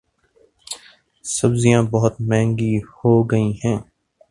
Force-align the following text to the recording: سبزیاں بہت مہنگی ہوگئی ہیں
سبزیاں 1.25 1.81
بہت 1.91 2.15
مہنگی 2.21 2.73
ہوگئی 2.95 3.51
ہیں 3.63 3.77